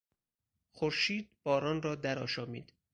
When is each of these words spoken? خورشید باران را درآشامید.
خورشید 0.71 1.29
باران 1.43 1.81
را 1.81 1.95
درآشامید. 1.95 2.73